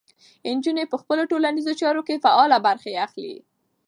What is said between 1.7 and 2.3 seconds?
چارو کې